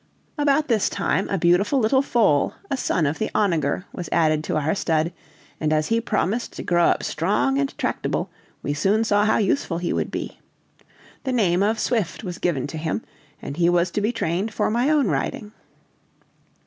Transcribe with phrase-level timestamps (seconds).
[0.35, 4.57] About this time, a beautiful little foal, a son of the onager, was added to
[4.57, 5.13] our stud,
[5.59, 8.31] and as he promised to grow up strong and tractable,
[8.63, 10.39] we soon saw how useful he would be.
[11.23, 13.03] The name of Swift was given to him,
[13.43, 15.51] and he was to be trained for my own riding.